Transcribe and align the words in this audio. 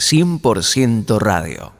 100% 0.00 1.20
radio. 1.20 1.72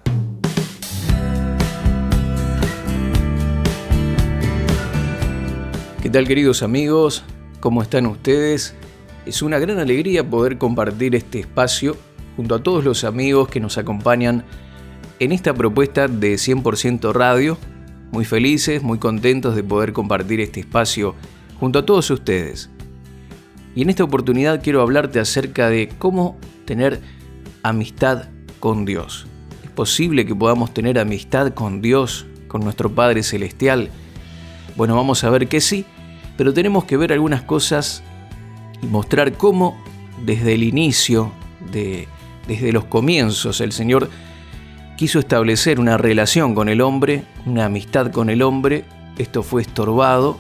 ¿Qué 6.01 6.11
tal 6.11 6.29
queridos 6.29 6.63
amigos? 6.63 7.25
¿Cómo 7.59 7.83
están 7.83 8.07
ustedes? 8.07 8.77
Es 9.27 9.43
una 9.43 9.59
gran 9.59 9.81
alegría 9.81 10.31
poder 10.31 10.59
compartir 10.59 11.17
este 11.17 11.41
espacio 11.41 11.97
junto 12.37 12.55
a 12.55 12.63
todos 12.63 12.85
los 12.85 13.03
amigos 13.03 13.49
que 13.49 13.59
nos 13.59 13.79
acompañan 13.79 14.45
en 15.19 15.33
esta 15.33 15.53
propuesta 15.53 16.07
de 16.07 16.35
100% 16.35 17.13
radio. 17.13 17.59
Muy 18.13 18.25
felices, 18.25 18.81
muy 18.81 18.99
contentos 18.99 19.57
de 19.57 19.65
poder 19.65 19.93
compartir 19.93 20.41
este 20.41 20.61
espacio 20.61 21.17
junto 21.59 21.81
a 21.81 21.87
todos 21.87 22.09
ustedes. 22.11 22.71
Y 23.75 23.83
en 23.83 23.91
esta 23.91 24.05
oportunidad 24.05 24.63
quiero 24.63 24.83
hablarte 24.83 25.19
acerca 25.19 25.69
de 25.69 25.89
cómo 25.99 26.39
tener 26.65 27.01
amistad 27.65 28.27
con 28.61 28.85
Dios. 28.85 29.27
¿Es 29.65 29.71
posible 29.71 30.27
que 30.27 30.35
podamos 30.35 30.73
tener 30.73 30.99
amistad 30.99 31.55
con 31.55 31.81
Dios, 31.81 32.27
con 32.47 32.63
nuestro 32.63 32.95
Padre 32.95 33.23
Celestial? 33.23 33.89
Bueno, 34.77 34.95
vamos 34.95 35.25
a 35.25 35.31
ver 35.31 35.49
que 35.49 35.63
sí, 35.63 35.87
pero 36.37 36.53
tenemos 36.53 36.85
que 36.85 36.99
ver 36.99 37.13
algunas 37.13 37.43
cosas 37.43 38.03
y 38.83 38.87
mostrar 38.87 39.33
cómo 39.33 39.83
desde 40.25 40.53
el 40.55 40.63
inicio, 40.63 41.33
de, 41.73 42.07
desde 42.47 42.71
los 42.71 42.85
comienzos, 42.85 43.63
el 43.63 43.73
Señor 43.73 44.11
quiso 44.99 45.19
establecer 45.19 45.81
una 45.81 45.97
relación 45.97 46.55
con 46.55 46.69
el 46.69 46.83
hombre, 46.83 47.25
una 47.47 47.65
amistad 47.65 48.13
con 48.13 48.29
el 48.29 48.43
hombre. 48.43 48.85
Esto 49.17 49.43
fue 49.43 49.63
estorbado. 49.63 50.39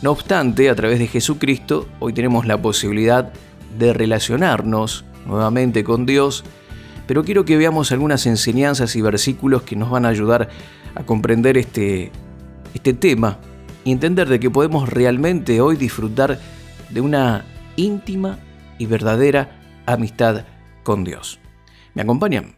No 0.00 0.12
obstante, 0.12 0.70
a 0.70 0.74
través 0.74 0.98
de 0.98 1.08
Jesucristo, 1.08 1.88
hoy 2.00 2.14
tenemos 2.14 2.46
la 2.46 2.60
posibilidad 2.60 3.32
de 3.78 3.92
relacionarnos 3.92 5.04
nuevamente 5.26 5.84
con 5.84 6.06
Dios, 6.06 6.44
pero 7.06 7.24
quiero 7.24 7.44
que 7.44 7.56
veamos 7.56 7.92
algunas 7.92 8.26
enseñanzas 8.26 8.96
y 8.96 9.02
versículos 9.02 9.62
que 9.62 9.76
nos 9.76 9.90
van 9.90 10.06
a 10.06 10.08
ayudar 10.08 10.48
a 10.94 11.04
comprender 11.04 11.58
este, 11.58 12.10
este 12.72 12.92
tema 12.94 13.38
y 13.84 13.92
entender 13.92 14.28
de 14.28 14.40
que 14.40 14.50
podemos 14.50 14.88
realmente 14.88 15.60
hoy 15.60 15.76
disfrutar 15.76 16.38
de 16.90 17.00
una 17.00 17.44
íntima 17.76 18.38
y 18.78 18.86
verdadera 18.86 19.60
amistad 19.86 20.44
con 20.82 21.04
Dios. 21.04 21.40
¿Me 21.94 22.02
acompañan? 22.02 22.56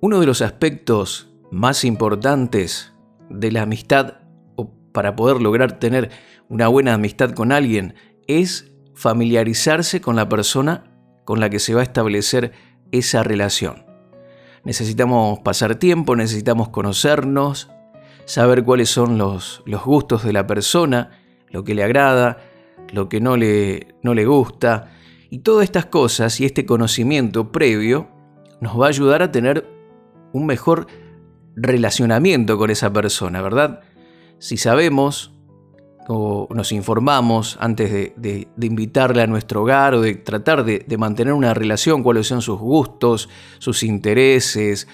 Uno 0.00 0.20
de 0.20 0.26
los 0.26 0.40
aspectos 0.40 1.30
más 1.50 1.84
importantes 1.84 2.92
de 3.28 3.50
la 3.50 3.62
amistad 3.62 4.25
para 4.96 5.14
poder 5.14 5.42
lograr 5.42 5.78
tener 5.78 6.08
una 6.48 6.68
buena 6.68 6.94
amistad 6.94 7.32
con 7.32 7.52
alguien 7.52 7.96
es 8.26 8.72
familiarizarse 8.94 10.00
con 10.00 10.16
la 10.16 10.26
persona 10.26 10.84
con 11.26 11.38
la 11.38 11.50
que 11.50 11.58
se 11.58 11.74
va 11.74 11.80
a 11.80 11.82
establecer 11.82 12.52
esa 12.92 13.22
relación. 13.22 13.84
Necesitamos 14.64 15.40
pasar 15.40 15.74
tiempo, 15.74 16.16
necesitamos 16.16 16.70
conocernos, 16.70 17.68
saber 18.24 18.64
cuáles 18.64 18.88
son 18.88 19.18
los, 19.18 19.62
gustos 19.84 20.24
de 20.24 20.32
la 20.32 20.46
persona, 20.46 21.10
lo 21.50 21.62
que 21.62 21.74
le 21.74 21.84
agrada, 21.84 22.38
lo 22.90 23.10
que 23.10 23.20
no 23.20 23.36
le, 23.36 23.88
no 24.02 24.14
le 24.14 24.24
gusta. 24.24 24.94
Y 25.28 25.40
todas 25.40 25.64
estas 25.64 25.84
cosas 25.84 26.40
y 26.40 26.46
este 26.46 26.64
conocimiento 26.64 27.52
previo 27.52 28.08
nos 28.62 28.80
va 28.80 28.86
a 28.86 28.88
ayudar 28.88 29.20
a 29.20 29.30
tener 29.30 29.68
un 30.32 30.46
mejor 30.46 30.86
relacionamiento 31.54 32.56
con 32.56 32.70
esa 32.70 32.90
persona, 32.90 33.42
¿verdad? 33.42 33.82
Si 34.38 34.56
sabemos 34.56 35.32
o 36.08 36.46
nos 36.54 36.70
informamos 36.72 37.56
antes 37.60 38.12
de, 38.16 38.48
invitarle 38.60 39.22
a 39.22 39.26
nuestro 39.26 39.62
hogar 39.62 39.94
o 39.94 40.00
de 40.00 40.14
tratar 40.14 40.64
de, 40.64 40.96
mantener 40.96 41.32
una 41.34 41.52
relación, 41.52 42.02
cuáles 42.02 42.28
son 42.28 42.42
sus 42.42 42.58
gustos, 42.58 43.28
sus 43.58 43.82
intereses, 43.82 44.86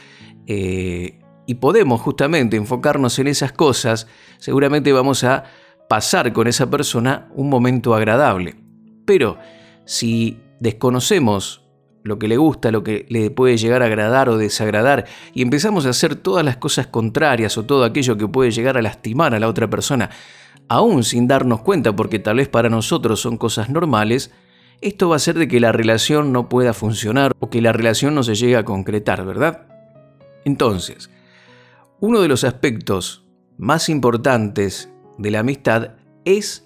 eh, 0.47 1.19
y 1.47 1.55
podemos 1.57 2.01
justamente 2.01 2.57
enfocarnos 2.57 3.19
en 3.19 3.27
esas 3.27 3.53
cosas, 3.53 4.07
seguramente 4.39 4.93
vamos 4.93 5.25
a 5.25 5.45
pasar 5.89 6.33
con 6.33 6.47
esa 6.47 6.71
persona 6.71 7.29
un 7.35 7.51
momento 7.51 7.95
agradable. 7.95 8.57
Pero 9.05 9.39
si 9.85 10.39
desconocemos 10.61 11.62
lo 12.03 12.19
que 12.19 12.29
le 12.29 12.37
gusta, 12.37 12.71
lo 12.71 12.83
que 12.83 13.07
le 13.09 13.31
puede 13.31 13.57
llegar 13.57 13.83
a 13.83 13.87
agradar 13.87 14.29
o 14.29 14.37
desagradar, 14.37 15.07
y 15.35 15.43
empezamos 15.43 15.87
a 15.87 15.91
hacer 15.91 16.17
todas 16.17 16.45
las 16.45 16.57
cosas 16.57 16.87
contrarias 16.87 17.57
o 17.59 17.65
todo 17.65 17.85
aquello 17.85 18.17
que 18.17 18.29
puede 18.29 18.51
llegar 18.51 18.77
a 18.77 18.83
lastimar 18.83 19.35
a 19.35 19.41
la 19.41 19.49
otra 19.49 19.69
persona, 19.71 20.11
aún 20.69 21.05
sin 21.05 21.29
darnos 21.29 21.61
cuenta 21.61 21.95
porque 21.95 22.19
tal 22.19 22.37
vez 22.37 22.49
para 22.49 22.69
nosotros 22.69 23.21
son 23.21 23.37
cosas 23.37 23.71
normales, 23.71 24.33
esto 24.81 25.09
va 25.09 25.15
a 25.15 25.17
hacer 25.17 25.39
de 25.39 25.47
que 25.47 25.61
la 25.61 25.71
relación 25.71 26.33
no 26.33 26.49
pueda 26.49 26.73
funcionar 26.73 27.33
o 27.39 27.51
que 27.51 27.63
la 27.63 27.73
relación 27.73 28.15
no 28.15 28.25
se 28.25 28.35
llegue 28.35 28.57
a 28.57 28.65
concretar, 28.65 29.25
¿verdad? 29.25 29.67
Entonces, 30.45 31.09
uno 32.01 32.21
de 32.21 32.29
los 32.29 32.43
aspectos 32.43 33.25
más 33.59 33.89
importantes 33.89 34.91
de 35.19 35.31
la 35.31 35.41
amistad 35.41 35.93
es 36.25 36.65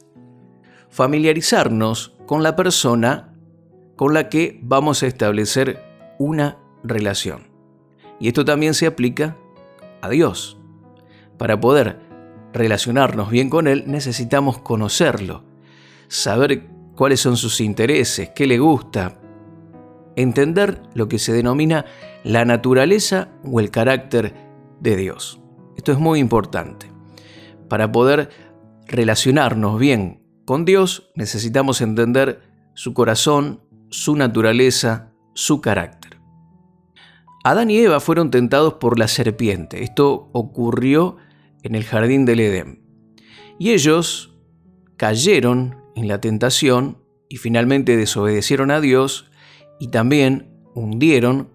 familiarizarnos 0.89 2.15
con 2.27 2.43
la 2.43 2.57
persona 2.57 3.36
con 3.97 4.15
la 4.15 4.29
que 4.29 4.61
vamos 4.63 5.03
a 5.03 5.07
establecer 5.07 5.83
una 6.19 6.59
relación. 6.85 7.49
Y 8.21 8.29
esto 8.29 8.45
también 8.45 8.75
se 8.75 8.87
aplica 8.87 9.37
a 10.03 10.09
Dios. 10.09 10.59
Para 11.39 11.61
poder 11.61 12.01
relacionarnos 12.53 13.31
bien 13.31 13.51
con 13.51 13.67
Él 13.67 13.85
necesitamos 13.87 14.59
conocerlo, 14.59 15.45
saber 16.09 16.67
cuáles 16.95 17.21
son 17.21 17.37
sus 17.37 17.61
intereses, 17.61 18.31
qué 18.35 18.47
le 18.47 18.59
gusta, 18.59 19.21
entender 20.17 20.83
lo 20.95 21.09
que 21.09 21.19
se 21.19 21.33
denomina 21.33 21.85
la 22.25 22.45
naturaleza 22.45 23.29
o 23.45 23.61
el 23.61 23.71
carácter 23.71 24.35
de 24.81 24.97
Dios. 24.97 25.41
Esto 25.77 25.93
es 25.93 25.99
muy 25.99 26.19
importante. 26.19 26.91
Para 27.69 27.93
poder 27.93 28.31
relacionarnos 28.87 29.79
bien 29.79 30.23
con 30.45 30.65
Dios 30.65 31.11
necesitamos 31.15 31.81
entender 31.81 32.41
su 32.75 32.95
corazón, 32.95 33.61
su 33.91 34.17
naturaleza, 34.17 35.13
su 35.35 35.61
carácter. 35.61 36.19
Adán 37.45 37.71
y 37.71 37.79
Eva 37.79 38.01
fueron 38.01 38.31
tentados 38.31 38.75
por 38.75 38.99
la 38.99 39.07
serpiente. 39.07 39.85
Esto 39.85 40.31
ocurrió 40.33 41.17
en 41.63 41.75
el 41.75 41.85
jardín 41.85 42.25
del 42.25 42.41
Edén. 42.41 42.83
Y 43.59 43.71
ellos 43.71 44.37
cayeron 44.97 45.77
en 45.95 46.09
la 46.09 46.21
tentación 46.21 46.99
y 47.29 47.37
finalmente 47.37 47.97
desobedecieron 47.97 48.71
a 48.71 48.81
Dios 48.81 49.31
y 49.79 49.89
también 49.89 50.51
hundieron 50.75 51.51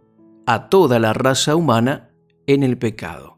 a 0.45 0.69
toda 0.69 0.99
la 0.99 1.13
raza 1.13 1.55
humana 1.55 2.11
en 2.47 2.63
el 2.63 2.77
pecado. 2.77 3.37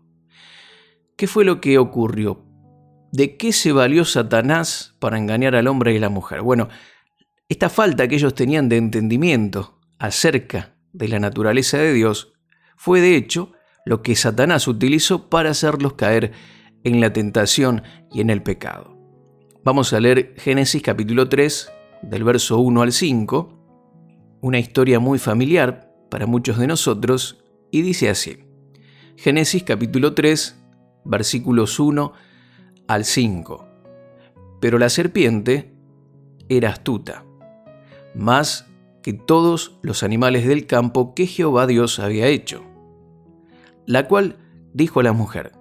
¿Qué 1.16 1.28
fue 1.28 1.46
lo 1.46 1.62
que 1.62 1.78
ocurrió? 1.78 2.44
¿De 3.12 3.38
qué 3.38 3.54
se 3.54 3.72
valió 3.72 4.06
Satanás 4.06 4.96
para 5.00 5.18
engañar 5.18 5.56
al 5.56 5.68
hombre 5.68 5.94
y 5.94 6.00
la 6.00 6.10
mujer? 6.10 6.42
Bueno, 6.42 6.70
esta 7.50 7.70
falta 7.70 8.08
que 8.08 8.16
ellos 8.16 8.36
tenían 8.36 8.70
de 8.70 8.78
entendimiento 8.78 9.80
acerca 10.00 10.76
de 10.94 11.08
la 11.08 11.20
naturaleza 11.20 11.78
de 11.78 11.94
Dios 11.94 12.34
fue 12.78 13.02
de 13.02 13.16
hecho 13.16 13.52
lo 13.86 14.02
que 14.02 14.16
Satanás 14.16 14.68
utilizó 14.68 15.30
para 15.30 15.50
hacerlos 15.50 15.94
caer 15.94 16.32
en 16.84 17.02
la 17.02 17.12
tentación 17.12 17.84
y 18.12 18.22
en 18.22 18.30
el 18.30 18.44
pecado. 18.44 18.98
Vamos 19.64 19.92
a 19.94 20.00
leer 20.00 20.34
Génesis 20.38 20.82
capítulo 20.82 21.28
3 21.28 21.72
del 22.02 22.24
verso 22.24 22.60
1 22.60 22.82
al 22.82 22.94
5, 22.94 24.40
una 24.42 24.60
historia 24.60 25.00
muy 25.00 25.20
familiar 25.20 25.92
para 26.10 26.26
muchos 26.26 26.58
de 26.58 26.68
nosotros 26.68 27.44
y 27.72 27.82
dice 27.82 28.10
así. 28.10 28.46
Génesis 29.18 29.64
capítulo 29.64 30.14
3 30.14 30.60
versículos 31.04 31.80
1 31.80 32.14
al 32.88 33.06
5. 33.06 33.68
Pero 34.62 34.78
la 34.80 34.90
serpiente 34.90 35.74
era 36.48 36.70
astuta 36.70 37.26
más 38.16 38.68
que 39.02 39.14
todos 39.14 39.78
los 39.82 40.04
animales 40.04 40.48
del 40.48 40.66
campo 40.66 41.14
que 41.14 41.28
Jehová 41.28 41.68
Dios 41.68 42.00
había 42.00 42.28
hecho. 42.28 42.64
La 43.86 44.08
cual 44.08 44.38
dijo 44.74 45.02
a 45.02 45.04
la 45.04 45.14
mujer, 45.14 45.52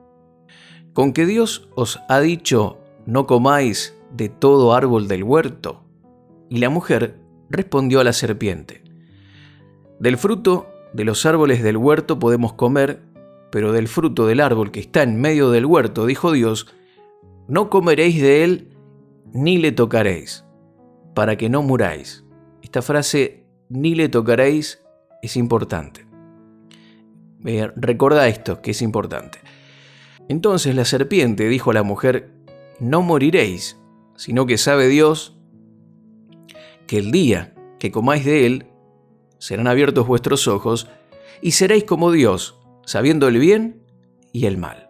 ¿con 0.93 1.13
que 1.13 1.27
Dios 1.27 1.69
os 1.75 2.01
ha 2.09 2.21
dicho, 2.21 2.79
no 3.05 3.27
comáis 3.27 3.97
de 4.15 4.29
todo 4.29 4.75
árbol 4.75 5.09
del 5.09 5.25
huerto? 5.25 5.83
Y 6.49 6.59
la 6.59 6.71
mujer 6.71 7.19
respondió 7.51 8.01
a 8.01 8.05
la 8.05 8.13
serpiente, 8.13 8.83
del 9.99 10.19
fruto 10.19 10.67
de 10.93 11.05
los 11.05 11.27
árboles 11.27 11.63
del 11.63 11.77
huerto 11.77 12.19
podemos 12.19 12.55
comer, 12.55 13.03
pero 13.51 13.73
del 13.73 13.89
fruto 13.89 14.27
del 14.27 14.41
árbol 14.41 14.71
que 14.71 14.81
está 14.81 15.03
en 15.03 15.21
medio 15.21 15.51
del 15.51 15.65
huerto, 15.67 16.07
dijo 16.07 16.33
Dios, 16.33 16.67
no 17.49 17.71
comeréis 17.71 18.21
de 18.21 18.45
él 18.45 18.77
ni 19.33 19.59
le 19.59 19.73
tocaréis, 19.73 20.45
para 21.15 21.37
que 21.37 21.49
no 21.49 21.63
muráis. 21.63 22.25
Esta 22.73 22.81
frase, 22.81 23.45
ni 23.69 23.95
le 23.95 24.09
tocaréis, 24.09 24.81
es 25.21 25.37
importante. 25.37 26.07
Eh, 27.45 27.71
esto, 28.27 28.63
que 28.63 28.71
es 28.71 28.81
importante. 28.81 29.41
Entonces 30.31 30.75
la 30.75 30.87
serpiente 30.87 31.51
dijo 31.51 31.71
a 31.71 31.75
la 31.75 31.83
mujer, 31.83 32.31
no 32.81 33.03
moriréis, 33.03 33.77
sino 34.17 34.47
que 34.47 34.57
sabe 34.57 34.89
Dios 34.89 35.37
que 36.87 36.97
el 36.97 37.13
día 37.13 37.53
que 37.79 37.93
comáis 37.93 38.25
de 38.25 38.47
él, 38.47 38.67
serán 39.37 39.67
abiertos 39.67 40.07
vuestros 40.07 40.49
ojos 40.49 40.89
y 41.43 41.51
seréis 41.51 41.85
como 41.85 42.11
Dios, 42.11 42.59
sabiendo 42.87 43.29
el 43.29 43.39
bien 43.39 43.83
y 44.33 44.47
el 44.47 44.57
mal. 44.57 44.89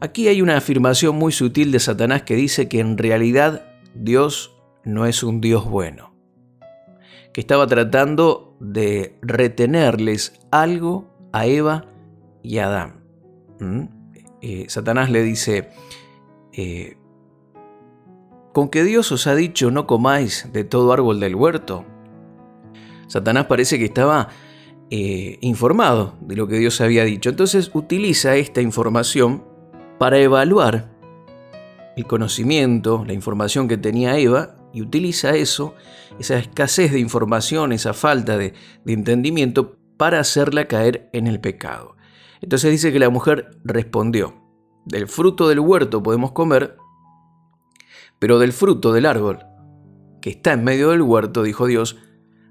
Aquí 0.00 0.28
hay 0.28 0.42
una 0.42 0.58
afirmación 0.58 1.16
muy 1.16 1.32
sutil 1.32 1.72
de 1.72 1.80
Satanás 1.80 2.24
que 2.24 2.36
dice 2.36 2.68
que 2.68 2.80
en 2.80 2.98
realidad 2.98 3.64
Dios 3.94 4.54
no 4.84 5.06
es 5.06 5.22
un 5.22 5.40
Dios 5.40 5.64
bueno, 5.64 6.11
que 7.32 7.40
estaba 7.40 7.66
tratando 7.66 8.56
de 8.60 9.18
retenerles 9.22 10.40
algo 10.50 11.10
a 11.32 11.46
Eva 11.46 11.86
y 12.42 12.58
a 12.58 12.66
Adán. 12.66 13.00
Eh, 14.40 14.66
Satanás 14.68 15.10
le 15.10 15.22
dice, 15.22 15.70
eh, 16.52 16.96
¿con 18.52 18.68
que 18.68 18.84
Dios 18.84 19.12
os 19.12 19.26
ha 19.26 19.34
dicho 19.34 19.70
no 19.70 19.86
comáis 19.86 20.48
de 20.52 20.64
todo 20.64 20.92
árbol 20.92 21.20
del 21.20 21.34
huerto? 21.34 21.84
Satanás 23.06 23.46
parece 23.46 23.78
que 23.78 23.84
estaba 23.84 24.28
eh, 24.90 25.38
informado 25.40 26.16
de 26.20 26.36
lo 26.36 26.48
que 26.48 26.58
Dios 26.58 26.80
había 26.80 27.04
dicho. 27.04 27.30
Entonces 27.30 27.70
utiliza 27.72 28.36
esta 28.36 28.60
información 28.60 29.44
para 29.98 30.18
evaluar 30.18 30.90
el 31.96 32.06
conocimiento, 32.06 33.04
la 33.06 33.12
información 33.12 33.68
que 33.68 33.76
tenía 33.76 34.18
Eva, 34.18 34.56
y 34.72 34.82
utiliza 34.82 35.34
eso, 35.36 35.74
esa 36.18 36.38
escasez 36.38 36.92
de 36.92 37.00
información, 37.00 37.72
esa 37.72 37.92
falta 37.92 38.36
de, 38.36 38.54
entendimiento, 38.86 39.76
para 39.96 40.20
hacerla 40.20 40.66
caer 40.66 41.08
en 41.12 41.26
el 41.26 41.40
pecado. 41.40 41.96
Entonces 42.40 42.70
dice 42.70 42.92
que 42.92 42.98
la 42.98 43.10
mujer 43.10 43.50
respondió, 43.64 44.34
del 44.84 45.06
fruto 45.06 45.48
del 45.48 45.60
huerto 45.60 46.02
podemos 46.02 46.32
comer, 46.32 46.76
pero 48.18 48.38
del 48.38 48.52
fruto 48.52 48.92
del 48.92 49.06
árbol 49.06 49.44
que 50.22 50.30
está 50.30 50.52
en 50.52 50.64
medio 50.64 50.90
del 50.90 51.02
huerto, 51.02 51.42
dijo 51.42 51.66
Dios, 51.66 51.98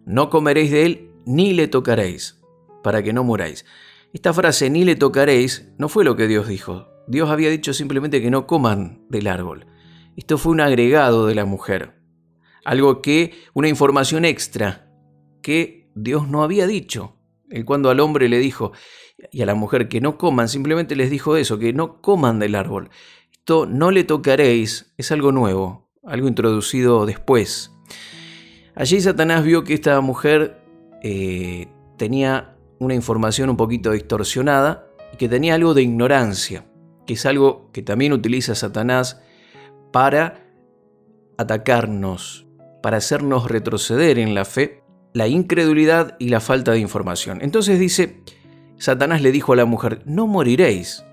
no 0.05 0.29
comeréis 0.29 0.69
de 0.69 0.85
él 0.85 1.11
ni 1.25 1.53
le 1.53 1.67
tocaréis, 1.67 2.39
para 2.83 3.01
que 3.01 3.13
no 3.13 3.23
muráis. 3.23 3.65
Esta 4.13 4.33
frase, 4.33 4.69
ni 4.69 4.83
le 4.83 4.95
tocaréis, 4.95 5.71
no 5.77 5.87
fue 5.87 6.03
lo 6.03 6.15
que 6.15 6.27
Dios 6.27 6.47
dijo. 6.47 6.89
Dios 7.07 7.29
había 7.29 7.49
dicho 7.49 7.73
simplemente 7.73 8.21
que 8.21 8.29
no 8.29 8.45
coman 8.45 9.05
del 9.09 9.27
árbol. 9.27 9.65
Esto 10.17 10.37
fue 10.37 10.51
un 10.51 10.59
agregado 10.59 11.25
de 11.27 11.35
la 11.35 11.45
mujer. 11.45 12.00
Algo 12.65 13.01
que, 13.01 13.33
una 13.53 13.67
información 13.67 14.25
extra 14.25 14.87
que 15.41 15.89
Dios 15.95 16.27
no 16.27 16.43
había 16.43 16.67
dicho. 16.67 17.17
Él 17.49 17.65
cuando 17.65 17.89
al 17.89 17.99
hombre 17.99 18.29
le 18.29 18.39
dijo 18.39 18.71
y 19.31 19.41
a 19.41 19.45
la 19.45 19.55
mujer 19.55 19.87
que 19.87 20.01
no 20.01 20.17
coman, 20.17 20.47
simplemente 20.47 20.95
les 20.95 21.09
dijo 21.09 21.37
eso, 21.37 21.59
que 21.59 21.73
no 21.73 22.01
coman 22.01 22.39
del 22.39 22.55
árbol. 22.55 22.89
Esto 23.31 23.65
no 23.65 23.91
le 23.91 24.03
tocaréis, 24.03 24.93
es 24.97 25.11
algo 25.11 25.31
nuevo, 25.31 25.89
algo 26.03 26.27
introducido 26.27 27.05
después. 27.05 27.71
Allí 28.75 29.01
Satanás 29.01 29.43
vio 29.43 29.63
que 29.63 29.73
esta 29.73 29.99
mujer 30.01 30.61
eh, 31.03 31.67
tenía 31.97 32.55
una 32.79 32.95
información 32.95 33.49
un 33.49 33.57
poquito 33.57 33.91
distorsionada 33.91 34.87
y 35.13 35.17
que 35.17 35.27
tenía 35.27 35.55
algo 35.55 35.73
de 35.73 35.83
ignorancia 35.83 36.65
que 37.05 37.13
es 37.13 37.25
algo 37.25 37.69
que 37.71 37.81
también 37.81 38.13
utiliza 38.13 38.55
Satanás 38.55 39.21
para 39.91 40.47
atacarnos, 41.37 42.47
para 42.81 42.97
hacernos 42.97 43.49
retroceder 43.49 44.19
en 44.19 44.33
la 44.33 44.45
fe, 44.45 44.83
la 45.13 45.27
incredulidad 45.27 46.15
y 46.19 46.29
la 46.29 46.39
falta 46.39 46.71
de 46.71 46.79
información. 46.79 47.39
Entonces 47.41 47.79
dice, 47.79 48.21
Satanás 48.77 49.21
le 49.21 49.31
dijo 49.31 49.53
a 49.53 49.55
la 49.55 49.65
mujer, 49.65 50.01
no 50.05 50.27
moriréis, 50.27 51.03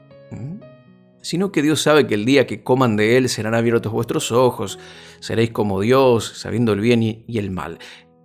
sino 1.21 1.53
que 1.53 1.63
Dios 1.63 1.83
sabe 1.83 2.07
que 2.07 2.15
el 2.15 2.25
día 2.25 2.47
que 2.47 2.63
coman 2.63 2.97
de 2.97 3.17
él 3.17 3.29
serán 3.29 3.55
abiertos 3.55 3.93
vuestros 3.93 4.33
ojos, 4.33 4.79
seréis 5.21 5.51
como 5.51 5.81
Dios, 5.81 6.33
sabiendo 6.37 6.73
el 6.73 6.81
bien 6.81 7.03
y, 7.03 7.25
el 7.39 7.51
mal. 7.51 7.79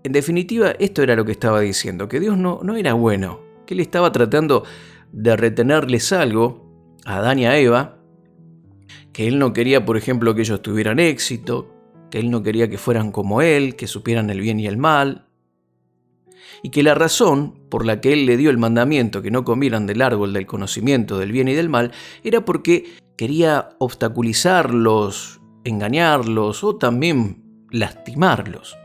En 0.04 0.12
definitiva, 0.12 0.72
esto 0.80 1.02
era 1.02 1.16
lo 1.16 1.26
que 1.26 1.32
estaba 1.32 1.60
diciendo, 1.60 2.08
que 2.08 2.20
Dios 2.20 2.38
no, 2.38 2.60
no 2.64 2.76
era 2.76 2.94
bueno, 2.94 3.42
que 3.66 3.74
él 3.74 3.80
estaba 3.80 4.12
tratando 4.12 4.64
de 5.12 5.36
retenerles 5.36 6.12
algo 6.14 6.90
a 7.06 7.18
Adán 7.18 7.40
y 7.40 7.46
a 7.46 7.58
Eva, 7.58 7.98
que 9.12 9.28
él 9.28 9.40
no 9.40 9.54
quería, 9.54 9.86
por 9.86 9.98
ejemplo, 9.98 10.34
que 10.36 10.42
ellos 10.42 10.62
tuvieran 10.62 11.00
éxito, 11.00 11.73
que 12.14 12.20
él 12.20 12.30
no 12.30 12.44
quería 12.44 12.70
que 12.70 12.78
fueran 12.78 13.12
como 13.12 13.42
él, 13.42 13.76
que 13.76 13.88
supieran 13.88 14.30
el 14.30 14.40
bien 14.40 14.60
y 14.60 14.68
el 14.68 14.78
mal, 14.78 15.26
y 16.62 16.70
que 16.70 16.84
la 16.84 16.94
razón 16.94 17.56
por 17.72 17.88
la 17.88 18.02
que 18.02 18.14
él 18.14 18.28
le 18.28 18.38
dio 18.38 18.52
el 18.52 18.60
mandamiento 18.60 19.24
que 19.24 19.32
no 19.32 19.44
comieran 19.44 19.88
del 19.88 20.00
árbol 20.00 20.32
del 20.32 20.46
conocimiento 20.46 21.18
del 21.18 21.32
bien 21.32 21.48
y 21.48 21.56
del 21.56 21.70
mal 21.70 21.92
era 22.24 22.46
porque 22.46 22.86
quería 23.18 23.70
obstaculizarlos, 23.80 25.42
engañarlos 25.64 26.64
o 26.64 26.76
también 26.76 27.66
lastimarlos. 27.72 28.78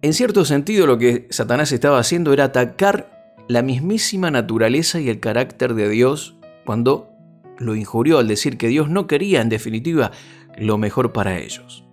En 0.00 0.12
cierto 0.12 0.44
sentido 0.44 0.86
lo 0.86 0.98
que 0.98 1.26
Satanás 1.30 1.72
estaba 1.72 1.98
haciendo 1.98 2.32
era 2.32 2.44
atacar 2.44 3.42
la 3.48 3.62
mismísima 3.62 4.30
naturaleza 4.30 5.00
y 5.00 5.08
el 5.08 5.18
carácter 5.18 5.74
de 5.74 5.88
Dios 5.88 6.36
cuando 6.64 7.10
lo 7.58 7.74
injurió 7.74 8.20
al 8.20 8.28
decir 8.28 8.56
que 8.56 8.68
Dios 8.68 8.88
no 8.88 9.08
quería 9.08 9.40
en 9.40 9.48
definitiva 9.48 10.12
lo 10.56 10.78
mejor 10.78 11.12
para 11.12 11.40
ellos. 11.40 11.85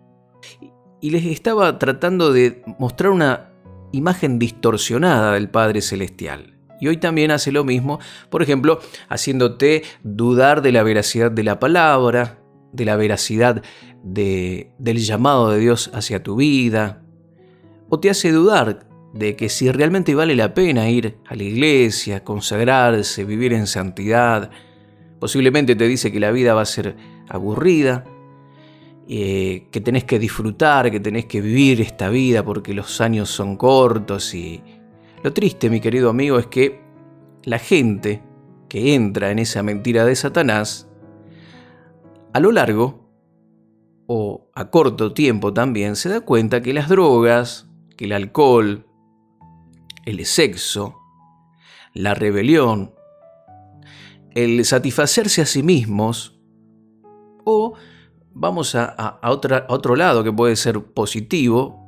Y 1.01 1.10
les 1.10 1.25
estaba 1.25 1.80
tratando 1.80 2.31
de 2.31 2.63
mostrar 2.80 3.12
una 3.12 3.50
imagen 3.92 4.40
distorsionada 4.40 5.34
del 5.34 5.50
Padre 5.50 5.81
Celestial. 5.81 6.57
Y 6.80 6.88
hoy 6.88 6.98
también 6.98 7.31
hace 7.31 7.51
lo 7.51 7.63
mismo, 7.63 8.00
por 8.30 8.42
ejemplo, 8.42 8.80
haciéndote 9.10 9.84
dudar 10.04 10.62
de 10.62 10.72
la 10.72 10.84
veracidad 10.84 11.31
de 11.31 11.44
la 11.44 11.60
palabra, 11.60 12.40
de 12.72 12.86
la 12.86 12.95
veracidad 12.95 13.62
de, 14.04 14.74
del 14.80 14.98
llamado 14.98 15.51
de 15.51 15.60
Dios 15.60 15.92
hacia 15.94 16.24
tu 16.24 16.38
vida, 16.38 17.04
o 17.89 18.00
te 18.00 18.10
hace 18.10 18.31
dudar 18.31 18.88
de 19.13 19.36
que 19.36 19.50
si 19.50 19.72
realmente 19.72 20.16
vale 20.16 20.36
la 20.36 20.54
pena 20.54 20.89
ir 20.89 21.18
a 21.28 21.36
la 21.36 21.44
iglesia, 21.44 22.24
consagrarse, 22.24 23.24
vivir 23.24 23.54
en 23.54 23.68
santidad, 23.68 24.50
Posiblemente 25.24 25.78
te 25.78 25.88
dice 25.88 26.12
que 26.12 26.19
la 26.19 26.31
vida 26.31 26.54
va 26.54 26.63
a 26.63 26.66
ser 26.66 26.98
aburrida, 27.30 28.04
eh, 29.07 29.67
que 29.71 29.81
tenés 29.81 30.05
que 30.05 30.19
disfrutar, 30.19 30.89
que 30.89 31.00
tenés 31.00 31.25
que 31.25 31.41
vivir 31.41 31.81
esta 31.81 32.09
vida 32.09 32.44
porque 32.44 32.73
los 32.73 33.01
años 33.01 33.29
son 33.29 33.57
cortos 33.57 34.33
y... 34.33 34.61
Lo 35.23 35.31
triste, 35.31 35.69
mi 35.69 35.79
querido 35.79 36.09
amigo, 36.09 36.38
es 36.38 36.47
que 36.47 36.81
la 37.44 37.57
gente 37.57 38.21
que 38.67 38.94
entra 38.95 39.31
en 39.31 39.39
esa 39.39 39.63
mentira 39.63 40.03
de 40.05 40.15
Satanás, 40.15 40.89
a 42.33 42.39
lo 42.39 42.51
largo 42.51 43.09
o 44.07 44.50
a 44.53 44.69
corto 44.69 45.13
tiempo 45.13 45.53
también 45.53 45.95
se 45.95 46.09
da 46.09 46.21
cuenta 46.21 46.61
que 46.61 46.73
las 46.73 46.89
drogas, 46.89 47.69
que 47.95 48.05
el 48.05 48.12
alcohol, 48.13 48.86
el 50.05 50.25
sexo, 50.25 50.98
la 51.93 52.13
rebelión, 52.13 52.93
el 54.33 54.65
satisfacerse 54.65 55.41
a 55.41 55.45
sí 55.45 55.63
mismos 55.63 56.39
o 57.45 57.75
vamos 58.34 58.75
a, 58.75 59.20
otro 59.22 59.96
lado 59.96 60.24
que 60.24 60.32
puede 60.32 60.56
ser 60.56 60.82
positivo, 60.82 61.80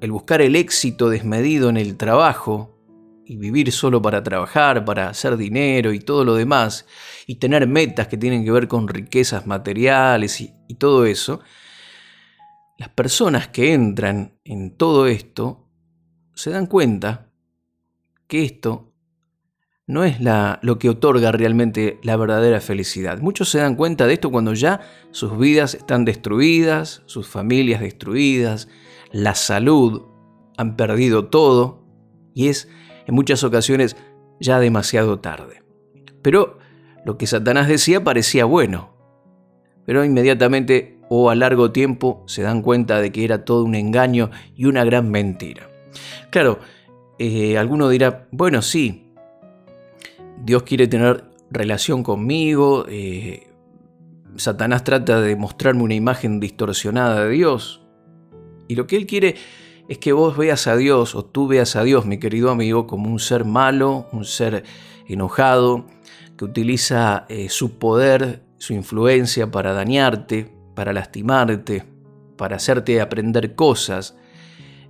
el 0.00 0.12
buscar 0.12 0.40
el 0.40 0.56
éxito 0.56 1.08
desmedido 1.08 1.68
en 1.68 1.76
el 1.76 1.96
trabajo 1.96 2.72
y 3.24 3.36
vivir 3.36 3.70
solo 3.72 4.02
para 4.02 4.22
trabajar, 4.22 4.84
para 4.84 5.08
hacer 5.08 5.36
dinero 5.36 5.92
y 5.92 6.00
todo 6.00 6.24
lo 6.24 6.34
demás, 6.34 6.86
y 7.26 7.36
tener 7.36 7.66
metas 7.66 8.08
que 8.08 8.16
tienen 8.16 8.44
que 8.44 8.50
ver 8.50 8.68
con 8.68 8.88
riquezas 8.88 9.46
materiales 9.46 10.40
y, 10.40 10.54
todo 10.78 11.04
eso, 11.04 11.40
las 12.78 12.88
personas 12.88 13.48
que 13.48 13.74
entran 13.74 14.38
en 14.42 14.74
todo 14.74 15.06
esto 15.06 15.68
se 16.34 16.50
dan 16.50 16.66
cuenta 16.66 17.28
que 18.26 18.42
esto 18.42 18.91
no 19.86 20.04
es 20.04 20.20
la, 20.20 20.58
lo 20.62 20.78
que 20.78 20.88
otorga 20.88 21.32
realmente 21.32 21.98
la 22.02 22.16
verdadera 22.16 22.60
felicidad. 22.60 23.18
Muchos 23.20 23.48
se 23.48 23.58
dan 23.58 23.74
cuenta 23.74 24.06
de 24.06 24.14
esto 24.14 24.30
cuando 24.30 24.54
ya 24.54 24.80
sus 25.10 25.36
vidas 25.38 25.74
están 25.74 26.04
destruidas, 26.04 27.02
sus 27.06 27.28
familias 27.28 27.80
destruidas, 27.80 28.68
la 29.10 29.34
salud, 29.34 30.02
han 30.56 30.76
perdido 30.76 31.26
todo 31.26 31.84
y 32.34 32.48
es 32.48 32.68
en 33.06 33.14
muchas 33.14 33.42
ocasiones 33.44 33.96
ya 34.40 34.60
demasiado 34.60 35.20
tarde. 35.20 35.62
Pero 36.22 36.58
lo 37.04 37.18
que 37.18 37.26
Satanás 37.26 37.68
decía 37.68 38.04
parecía 38.04 38.44
bueno, 38.44 38.94
pero 39.84 40.04
inmediatamente 40.04 41.00
o 41.08 41.28
a 41.28 41.34
largo 41.34 41.72
tiempo 41.72 42.22
se 42.26 42.42
dan 42.42 42.62
cuenta 42.62 43.00
de 43.00 43.10
que 43.12 43.24
era 43.24 43.44
todo 43.44 43.64
un 43.64 43.74
engaño 43.74 44.30
y 44.54 44.66
una 44.66 44.84
gran 44.84 45.10
mentira. 45.10 45.68
Claro, 46.30 46.60
eh, 47.18 47.58
alguno 47.58 47.88
dirá, 47.88 48.28
bueno, 48.30 48.62
sí, 48.62 49.01
Dios 50.42 50.64
quiere 50.64 50.88
tener 50.88 51.24
relación 51.50 52.02
conmigo, 52.02 52.86
eh, 52.88 53.52
Satanás 54.36 54.82
trata 54.84 55.20
de 55.20 55.36
mostrarme 55.36 55.82
una 55.82 55.94
imagen 55.94 56.40
distorsionada 56.40 57.24
de 57.24 57.30
Dios. 57.30 57.82
Y 58.66 58.74
lo 58.74 58.86
que 58.86 58.96
Él 58.96 59.06
quiere 59.06 59.36
es 59.88 59.98
que 59.98 60.12
vos 60.12 60.36
veas 60.36 60.66
a 60.66 60.76
Dios 60.76 61.14
o 61.14 61.24
tú 61.24 61.48
veas 61.48 61.76
a 61.76 61.82
Dios, 61.82 62.06
mi 62.06 62.18
querido 62.18 62.50
amigo, 62.50 62.86
como 62.86 63.10
un 63.10 63.18
ser 63.18 63.44
malo, 63.44 64.08
un 64.12 64.24
ser 64.24 64.64
enojado, 65.06 65.86
que 66.36 66.44
utiliza 66.44 67.26
eh, 67.28 67.48
su 67.48 67.78
poder, 67.78 68.42
su 68.58 68.72
influencia 68.72 69.50
para 69.50 69.72
dañarte, 69.74 70.50
para 70.74 70.92
lastimarte, 70.92 71.84
para 72.36 72.56
hacerte 72.56 73.00
aprender 73.00 73.54
cosas, 73.54 74.16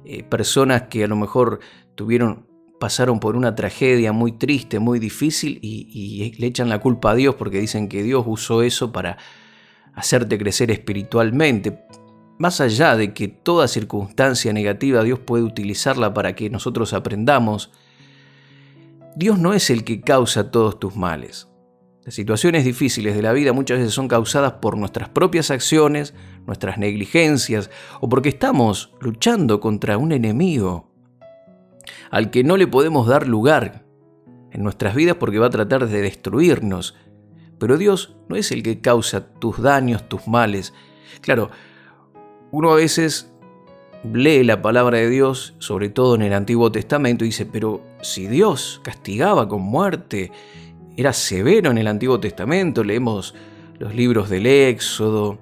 eh, 0.05 0.23
personas 0.23 0.83
que 0.83 1.05
a 1.05 1.09
lo 1.09 1.17
mejor 1.17 1.61
tuvieron, 1.95 2.47
pasaron 2.83 3.21
por 3.21 3.37
una 3.37 3.55
tragedia 3.55 4.13
muy 4.13 4.33
triste, 4.33 4.81
muy 4.81 4.99
difícil 4.99 5.61
y, 5.63 6.35
le 6.37 6.49
echan 6.49 6.69
la 6.69 6.81
culpa 6.81 7.13
a 7.13 7.15
Dios 7.15 7.37
porque 7.37 7.61
dicen 7.61 7.89
que 7.89 8.03
Dios 8.03 8.25
usó 8.27 8.65
eso 8.65 8.91
para 8.91 9.19
hacerte 9.95 10.37
crecer 10.37 10.73
espiritualmente. 10.73 11.85
Más 12.41 12.61
allá 12.61 12.97
de 12.97 13.15
que 13.15 13.29
toda 13.29 13.69
circunstancia 13.69 14.53
negativa 14.53 15.05
Dios 15.05 15.21
puede 15.21 15.45
utilizarla 15.45 16.13
para 16.13 16.35
que 16.35 16.51
nosotros 16.51 16.93
aprendamos, 16.93 17.71
Dios 19.15 19.39
no 19.39 19.55
es 19.55 19.71
el 19.71 19.85
que 19.85 20.01
causa 20.01 20.51
todos 20.51 20.81
tus 20.81 20.97
males. 20.97 21.47
Las 22.05 22.17
situaciones 22.17 22.65
difíciles 22.65 23.15
de 23.15 23.23
la 23.23 23.33
vida 23.33 23.53
muchas 23.53 23.79
veces 23.79 23.95
son 23.95 24.09
causadas 24.09 24.55
por 24.55 24.77
nuestras 24.77 25.09
propias 25.09 25.53
acciones, 25.53 26.15
nuestras 26.49 26.79
negligencias 26.79 27.71
o 28.01 28.09
porque 28.09 28.31
estamos 28.31 28.93
luchando 29.01 29.61
contra 29.61 29.99
un 29.99 30.11
enemigo 30.11 30.92
al 32.13 32.31
que 32.31 32.45
no 32.45 32.57
le 32.57 32.69
podemos 32.69 33.09
dar 33.09 33.27
lugar 33.27 33.87
en 34.53 34.63
nuestras 34.63 34.95
vidas 34.95 35.17
porque 35.17 35.39
va 35.39 35.47
a 35.47 35.51
tratar 35.51 35.89
de 35.89 36.03
destruirnos. 36.03 36.95
Pero 37.59 37.79
Dios 37.79 38.15
no 38.29 38.37
es 38.37 38.53
el 38.53 38.63
que 38.63 38.81
causa 38.81 39.33
tus 39.33 39.61
daños, 39.61 40.07
tus 40.09 40.29
males. 40.29 40.75
Claro, 41.23 41.51
uno 42.51 42.71
a 42.71 42.77
veces 42.77 43.33
lee 44.13 44.45
la 44.45 44.61
palabra 44.61 44.99
de 44.99 45.09
Dios, 45.09 45.55
sobre 45.59 45.89
todo 45.89 46.15
en 46.15 46.23
el 46.23 46.35
Antiguo 46.35 46.71
Testamento, 46.71 47.25
y 47.25 47.29
dice, 47.29 47.47
pero 47.47 47.83
si 48.03 48.27
Dios 48.27 48.83
castigaba 48.85 49.49
con 49.49 49.63
muerte, 49.63 50.31
era 50.99 51.15
severo 51.15 51.71
en 51.71 51.79
el 51.79 51.87
Antiguo 51.87 52.21
Testamento, 52.21 52.85
leemos 52.85 53.35
los 53.79 53.95
libros 53.95 54.29
del 54.29 54.45
Éxodo, 54.45 55.39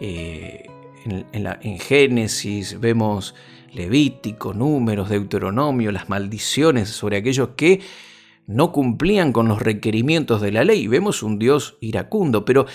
eh, 0.00 0.64
en, 1.04 1.26
en 1.32 1.78
Génesis 1.78 2.80
vemos 2.80 3.34
Levítico, 3.76 4.54
Números, 4.54 5.10
Deuteronomio, 5.10 5.92
las 5.92 6.08
maldiciones 6.08 6.88
sobre 6.88 7.18
aquellos 7.18 7.50
que 7.56 7.80
no 8.46 8.72
cumplían 8.72 9.32
con 9.32 9.48
los 9.48 9.60
requerimientos 9.60 10.40
de 10.40 10.52
la 10.52 10.64
ley. 10.64 10.88
Vemos 10.88 11.22
un 11.22 11.38
Dios 11.38 11.76
iracundo, 11.80 12.44
pero 12.44 12.66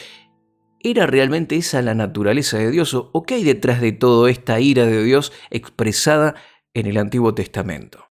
¿era 0.79 1.08
realmente 1.08 1.55
esa 1.55 1.81
la 1.81 1.96
naturaleza 1.96 2.58
de 2.58 2.72
Dios 2.72 2.93
o 2.93 3.24
qué 3.24 3.36
hay 3.36 3.43
detrás 3.43 3.81
de 3.81 3.91
toda 3.91 4.29
esta 4.29 4.60
ira 4.60 4.86
de 4.86 5.03
Dios 5.03 5.34
expresada 5.50 6.36
en 6.74 6.86
el 6.86 6.98
Antiguo 6.98 7.34
Testamento? 7.34 8.11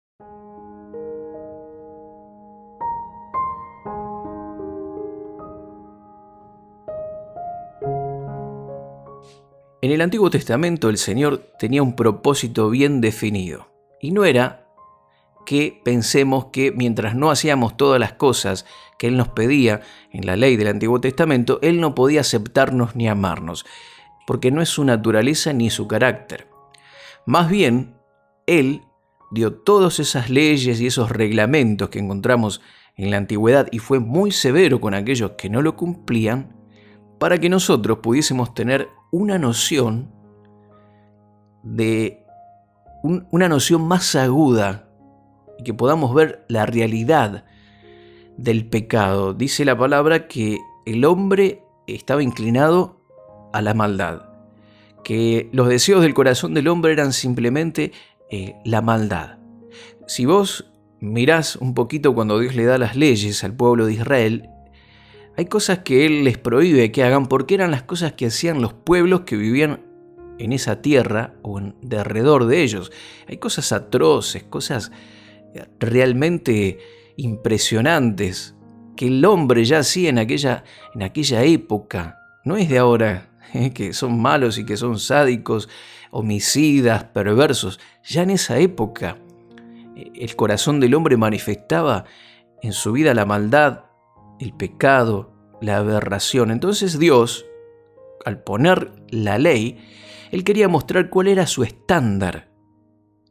En 9.83 9.89
el 9.89 10.01
Antiguo 10.01 10.29
Testamento 10.29 10.89
el 10.89 11.00
Señor 11.00 11.39
tenía 11.57 11.81
un 11.81 11.95
propósito 11.95 12.69
bien 12.69 13.01
definido, 13.01 13.71
y 14.00 14.11
no 14.11 14.25
era 14.25 14.67
que 15.43 15.81
pensemos 15.83 16.45
que 16.53 16.71
mientras 16.71 17.15
no 17.15 17.31
hacíamos 17.31 17.77
todas 17.77 18.00
las 18.00 18.13
cosas 18.13 18.67
que 19.00 19.07
Él 19.07 19.17
nos 19.17 19.29
pedía 19.29 19.81
en 20.11 20.27
la 20.27 20.35
ley 20.35 20.55
del 20.55 20.67
Antiguo 20.67 21.01
Testamento, 21.01 21.57
Él 21.63 21.79
no 21.79 21.95
podía 21.95 22.21
aceptarnos 22.21 22.95
ni 22.95 23.09
amarnos, 23.09 23.65
porque 24.27 24.51
no 24.51 24.61
es 24.61 24.69
su 24.69 24.85
naturaleza 24.85 25.51
ni 25.51 25.71
su 25.71 25.88
carácter. 25.88 26.47
Más 27.25 27.50
bien, 27.50 27.95
Él 28.45 28.83
dio 29.31 29.51
todas 29.51 30.00
esas 30.00 30.29
leyes 30.29 30.79
y 30.79 30.85
esos 30.85 31.09
reglamentos 31.09 31.89
que 31.89 31.97
encontramos 31.97 32.61
en 32.97 33.09
la 33.09 33.17
antigüedad 33.17 33.67
y 33.71 33.79
fue 33.79 34.00
muy 34.00 34.31
severo 34.31 34.79
con 34.79 34.93
aquellos 34.93 35.31
que 35.31 35.50
no 35.50 35.63
lo 35.63 35.75
cumplían, 35.75 36.60
para 37.21 37.37
que 37.37 37.49
nosotros 37.49 37.99
pudiésemos 37.99 38.55
tener 38.55 38.89
una 39.11 39.37
noción 39.37 40.09
de 41.61 42.25
una 43.03 43.47
noción 43.47 43.87
más 43.87 44.15
aguda 44.15 44.89
y 45.59 45.63
que 45.63 45.75
podamos 45.75 46.15
ver 46.15 46.43
la 46.47 46.65
realidad 46.65 47.45
del 48.37 48.67
pecado. 48.67 49.35
Dice 49.35 49.65
la 49.65 49.77
palabra 49.77 50.27
que 50.27 50.57
el 50.87 51.05
hombre 51.05 51.61
estaba 51.85 52.23
inclinado 52.23 52.99
a 53.53 53.61
la 53.61 53.75
maldad, 53.75 54.23
que 55.03 55.47
los 55.53 55.67
deseos 55.69 56.01
del 56.01 56.15
corazón 56.15 56.55
del 56.55 56.69
hombre 56.69 56.91
eran 56.91 57.13
simplemente 57.13 57.91
eh, 58.31 58.55
la 58.65 58.81
maldad. 58.81 59.37
Si 60.07 60.25
vos 60.25 60.71
mirás 60.99 61.55
un 61.55 61.75
poquito 61.75 62.15
cuando 62.15 62.39
Dios 62.39 62.55
le 62.55 62.65
da 62.65 62.79
las 62.79 62.95
leyes 62.95 63.43
al 63.43 63.55
pueblo 63.55 63.85
de 63.85 63.93
Israel, 63.93 64.49
hay 65.38 65.45
cosas 65.45 65.79
que 65.79 66.05
Él 66.05 66.23
les 66.23 66.38
prohíbe 66.38 66.91
que 66.91 67.03
hagan 67.03 67.27
porque 67.27 67.55
eran 67.55 67.71
las 67.71 67.83
cosas 67.83 68.13
que 68.13 68.27
hacían 68.27 68.61
los 68.61 68.73
pueblos 68.73 69.21
que 69.21 69.38
vivían 69.38 69.81
en 70.39 70.53
esa 70.53 70.81
tierra 70.81 71.33
o 71.41 71.59
en 71.59 71.75
alrededor 71.91 72.45
de 72.45 72.63
ellos. 72.63 72.91
Hay 73.27 73.38
cosas 73.38 73.71
atroces, 73.71 74.43
cosas 74.43 74.91
realmente 75.79 76.79
impresionantes 77.17 78.55
que 78.95 79.07
el 79.07 79.23
hombre 79.25 79.65
ya 79.65 79.79
hacía 79.79 80.09
en 80.09 80.17
aquella, 80.17 80.63
en 80.93 81.03
aquella 81.03 81.43
época. 81.43 82.17
No 82.43 82.57
es 82.57 82.69
de 82.69 82.77
ahora, 82.77 83.29
¿eh? 83.53 83.71
que 83.71 83.93
son 83.93 84.21
malos 84.21 84.57
y 84.57 84.65
que 84.65 84.77
son 84.77 85.00
sádicos, 85.00 85.69
homicidas, 86.11 87.05
perversos. 87.05 87.79
Ya 88.03 88.23
en 88.23 88.31
esa 88.31 88.59
época 88.59 89.17
eh, 89.95 90.11
el 90.15 90.35
corazón 90.35 90.79
del 90.79 90.95
hombre 90.95 91.17
manifestaba 91.17 92.05
en 92.61 92.73
su 92.73 92.91
vida 92.91 93.13
la 93.13 93.25
maldad, 93.25 93.85
el 94.41 94.53
pecado, 94.53 95.31
la 95.62 95.77
aberración. 95.77 96.51
Entonces 96.51 97.00
Dios, 97.00 97.45
al 98.25 98.43
poner 98.43 98.91
la 99.10 99.38
ley, 99.38 99.79
Él 100.31 100.43
quería 100.43 100.67
mostrar 100.67 101.10
cuál 101.10 101.27
era 101.27 101.45
su 101.48 101.63
estándar 101.63 102.50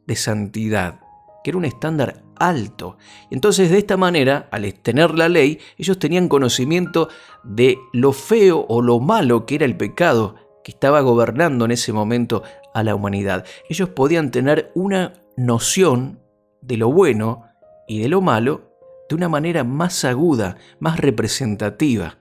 de 0.07 0.15
santidad, 0.15 1.01
que 1.43 1.51
era 1.51 1.57
un 1.57 1.65
estándar 1.65 2.23
alto. 2.37 2.97
Entonces 3.29 3.69
de 3.69 3.77
esta 3.77 3.97
manera, 3.97 4.47
al 4.51 4.73
tener 4.75 5.11
la 5.11 5.29
ley, 5.29 5.59
ellos 5.77 5.99
tenían 5.99 6.29
conocimiento 6.29 7.09
de 7.43 7.77
lo 7.93 8.13
feo 8.13 8.65
o 8.67 8.81
lo 8.81 8.99
malo 8.99 9.45
que 9.45 9.55
era 9.55 9.65
el 9.65 9.77
pecado 9.77 10.35
que 10.63 10.71
estaba 10.71 11.01
gobernando 11.01 11.65
en 11.65 11.71
ese 11.71 11.91
momento 11.91 12.43
a 12.73 12.83
la 12.83 12.95
humanidad. 12.95 13.45
Ellos 13.69 13.89
podían 13.89 14.31
tener 14.31 14.71
una 14.75 15.13
noción 15.35 16.19
de 16.61 16.77
lo 16.77 16.91
bueno 16.91 17.45
y 17.87 17.99
de 17.99 18.09
lo 18.09 18.21
malo 18.21 18.70
de 19.11 19.15
una 19.15 19.27
manera 19.27 19.65
más 19.65 20.05
aguda, 20.05 20.55
más 20.79 20.97
representativa. 20.97 22.19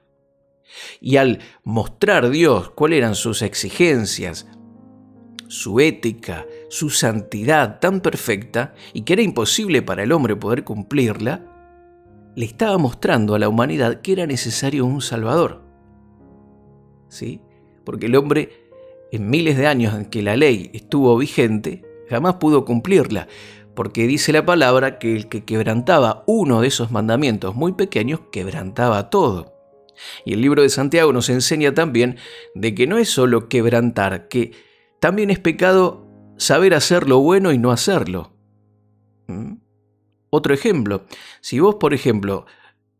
Y 1.00 1.18
al 1.18 1.38
mostrar 1.62 2.30
Dios 2.30 2.70
cuáles 2.70 2.98
eran 2.98 3.14
sus 3.14 3.42
exigencias, 3.42 4.48
su 5.46 5.78
ética, 5.78 6.46
su 6.68 6.90
santidad 6.90 7.78
tan 7.78 8.00
perfecta 8.00 8.74
y 8.92 9.02
que 9.02 9.12
era 9.12 9.22
imposible 9.22 9.82
para 9.82 10.02
el 10.02 10.10
hombre 10.10 10.34
poder 10.34 10.64
cumplirla, 10.64 11.46
le 12.34 12.44
estaba 12.44 12.76
mostrando 12.76 13.36
a 13.36 13.38
la 13.38 13.48
humanidad 13.48 14.00
que 14.00 14.12
era 14.12 14.26
necesario 14.26 14.84
un 14.84 15.00
Salvador. 15.00 15.62
¿Sí? 17.08 17.40
Porque 17.84 18.06
el 18.06 18.16
hombre, 18.16 18.50
en 19.12 19.30
miles 19.30 19.56
de 19.56 19.68
años 19.68 19.94
en 19.94 20.06
que 20.06 20.22
la 20.22 20.36
ley 20.36 20.70
estuvo 20.72 21.16
vigente, 21.16 21.84
jamás 22.08 22.34
pudo 22.34 22.64
cumplirla, 22.64 23.28
porque 23.80 24.06
dice 24.06 24.30
la 24.34 24.44
palabra 24.44 24.98
que 24.98 25.16
el 25.16 25.30
que 25.30 25.46
quebrantaba 25.46 26.22
uno 26.26 26.60
de 26.60 26.68
esos 26.68 26.90
mandamientos 26.90 27.54
muy 27.54 27.72
pequeños, 27.72 28.20
quebrantaba 28.30 29.08
todo. 29.08 29.54
Y 30.26 30.34
el 30.34 30.42
libro 30.42 30.60
de 30.60 30.68
Santiago 30.68 31.14
nos 31.14 31.30
enseña 31.30 31.72
también 31.72 32.18
de 32.54 32.74
que 32.74 32.86
no 32.86 32.98
es 32.98 33.08
solo 33.08 33.48
quebrantar, 33.48 34.28
que 34.28 34.52
también 35.00 35.30
es 35.30 35.38
pecado 35.38 36.06
saber 36.36 36.74
hacer 36.74 37.08
lo 37.08 37.20
bueno 37.20 37.52
y 37.52 37.58
no 37.58 37.70
hacerlo. 37.70 38.34
¿Mm? 39.28 39.54
Otro 40.28 40.52
ejemplo, 40.52 41.06
si 41.40 41.58
vos, 41.58 41.76
por 41.76 41.94
ejemplo, 41.94 42.44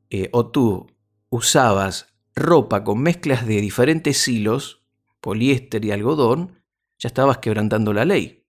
eh, 0.09 0.31
o 0.33 0.47
tú 0.47 0.87
usabas 1.29 2.07
ropa 2.35 2.85
con 2.85 3.03
mezclas 3.03 3.47
de 3.47 3.61
diferentes 3.61 4.27
hilos, 4.27 4.83
poliéster 5.21 5.85
y 5.85 5.91
algodón, 5.91 6.63
ya 6.99 7.09
estabas 7.09 7.37
quebrantando 7.37 7.93
la 7.93 8.07
ley. 8.07 8.40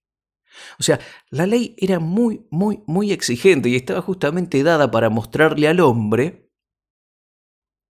O 0.80 0.84
sea, 0.84 1.00
la 1.30 1.46
ley 1.46 1.76
era 1.78 2.00
muy, 2.00 2.48
muy, 2.52 2.84
muy 2.88 3.12
exigente 3.12 3.70
y 3.70 3.76
estaba 3.76 4.02
justamente 4.02 4.64
dada 4.64 4.92
para 4.92 5.10
mostrarle 5.10 5.68
al 5.68 5.80
hombre 5.80 6.52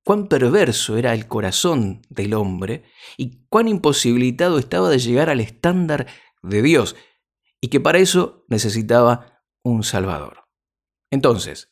cuán 0.03 0.27
perverso 0.27 0.97
era 0.97 1.13
el 1.13 1.27
corazón 1.27 2.01
del 2.09 2.33
hombre 2.33 2.83
y 3.17 3.45
cuán 3.49 3.67
imposibilitado 3.67 4.57
estaba 4.57 4.89
de 4.89 4.99
llegar 4.99 5.29
al 5.29 5.39
estándar 5.39 6.07
de 6.41 6.61
Dios 6.61 6.95
y 7.61 7.67
que 7.69 7.79
para 7.79 7.99
eso 7.99 8.45
necesitaba 8.47 9.43
un 9.63 9.83
Salvador. 9.83 10.45
Entonces, 11.11 11.71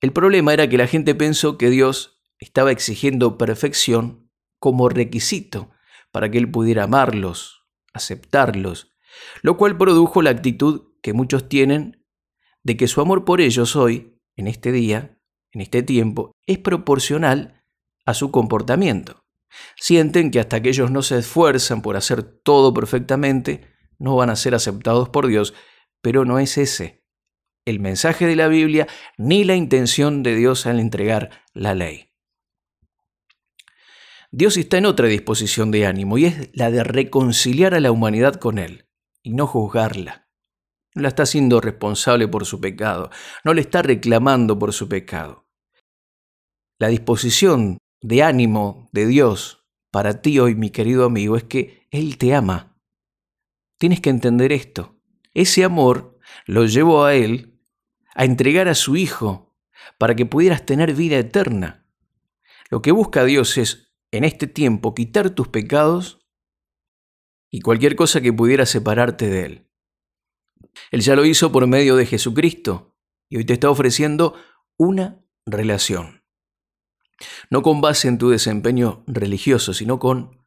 el 0.00 0.12
problema 0.12 0.54
era 0.54 0.68
que 0.68 0.78
la 0.78 0.86
gente 0.86 1.14
pensó 1.14 1.58
que 1.58 1.68
Dios 1.68 2.22
estaba 2.38 2.72
exigiendo 2.72 3.36
perfección 3.36 4.30
como 4.58 4.88
requisito 4.88 5.70
para 6.10 6.30
que 6.30 6.38
Él 6.38 6.50
pudiera 6.50 6.84
amarlos, 6.84 7.59
aceptarlos 7.92 8.90
lo 9.42 9.56
cual 9.56 9.76
produjo 9.76 10.22
la 10.22 10.30
actitud 10.30 10.92
que 11.02 11.12
muchos 11.12 11.48
tienen 11.48 12.06
de 12.62 12.76
que 12.76 12.88
su 12.88 13.00
amor 13.00 13.24
por 13.24 13.40
ellos 13.40 13.76
hoy, 13.76 14.20
en 14.36 14.46
este 14.46 14.72
día, 14.72 15.18
en 15.52 15.60
este 15.60 15.82
tiempo, 15.82 16.32
es 16.46 16.58
proporcional 16.58 17.64
a 18.04 18.14
su 18.14 18.30
comportamiento. 18.30 19.24
Sienten 19.76 20.30
que 20.30 20.40
hasta 20.40 20.60
que 20.62 20.68
ellos 20.68 20.90
no 20.90 21.02
se 21.02 21.18
esfuerzan 21.18 21.82
por 21.82 21.96
hacer 21.96 22.22
todo 22.22 22.72
perfectamente, 22.72 23.66
no 23.98 24.16
van 24.16 24.30
a 24.30 24.36
ser 24.36 24.54
aceptados 24.54 25.08
por 25.08 25.26
Dios, 25.26 25.54
pero 26.00 26.24
no 26.24 26.38
es 26.38 26.58
ese 26.58 27.00
el 27.66 27.78
mensaje 27.78 28.26
de 28.26 28.36
la 28.36 28.48
Biblia 28.48 28.88
ni 29.18 29.44
la 29.44 29.54
intención 29.54 30.22
de 30.22 30.34
Dios 30.34 30.66
al 30.66 30.80
entregar 30.80 31.44
la 31.52 31.74
ley. 31.74 32.09
Dios 34.32 34.56
está 34.56 34.78
en 34.78 34.86
otra 34.86 35.08
disposición 35.08 35.72
de 35.72 35.86
ánimo 35.86 36.16
y 36.16 36.26
es 36.26 36.50
la 36.52 36.70
de 36.70 36.84
reconciliar 36.84 37.74
a 37.74 37.80
la 37.80 37.90
humanidad 37.90 38.34
con 38.34 38.58
Él 38.58 38.86
y 39.22 39.32
no 39.32 39.48
juzgarla. 39.48 40.28
No 40.94 41.02
la 41.02 41.08
está 41.08 41.24
haciendo 41.24 41.60
responsable 41.60 42.28
por 42.28 42.46
su 42.46 42.60
pecado, 42.60 43.10
no 43.44 43.54
le 43.54 43.60
está 43.60 43.82
reclamando 43.82 44.56
por 44.56 44.72
su 44.72 44.88
pecado. 44.88 45.48
La 46.78 46.88
disposición 46.88 47.78
de 48.00 48.22
ánimo 48.22 48.88
de 48.92 49.06
Dios 49.06 49.66
para 49.90 50.22
ti 50.22 50.38
hoy, 50.38 50.54
mi 50.54 50.70
querido 50.70 51.04
amigo, 51.04 51.36
es 51.36 51.44
que 51.44 51.88
Él 51.90 52.16
te 52.16 52.32
ama. 52.32 52.76
Tienes 53.78 54.00
que 54.00 54.10
entender 54.10 54.52
esto. 54.52 54.96
Ese 55.34 55.64
amor 55.64 56.18
lo 56.46 56.66
llevó 56.66 57.04
a 57.04 57.14
Él 57.14 57.60
a 58.14 58.24
entregar 58.24 58.68
a 58.68 58.76
su 58.76 58.96
Hijo 58.96 59.56
para 59.98 60.14
que 60.14 60.26
pudieras 60.26 60.64
tener 60.64 60.94
vida 60.94 61.18
eterna. 61.18 61.84
Lo 62.70 62.80
que 62.80 62.92
busca 62.92 63.24
Dios 63.24 63.58
es, 63.58 63.89
en 64.12 64.24
este 64.24 64.46
tiempo, 64.46 64.94
quitar 64.94 65.30
tus 65.30 65.48
pecados 65.48 66.26
y 67.50 67.60
cualquier 67.60 67.96
cosa 67.96 68.20
que 68.20 68.32
pudiera 68.32 68.66
separarte 68.66 69.28
de 69.28 69.44
Él. 69.44 69.70
Él 70.90 71.00
ya 71.00 71.16
lo 71.16 71.24
hizo 71.24 71.52
por 71.52 71.66
medio 71.66 71.96
de 71.96 72.06
Jesucristo 72.06 72.96
y 73.28 73.36
hoy 73.36 73.44
te 73.44 73.54
está 73.54 73.70
ofreciendo 73.70 74.34
una 74.76 75.24
relación. 75.46 76.24
No 77.50 77.62
con 77.62 77.80
base 77.80 78.08
en 78.08 78.18
tu 78.18 78.30
desempeño 78.30 79.04
religioso, 79.06 79.74
sino 79.74 79.98
con 79.98 80.40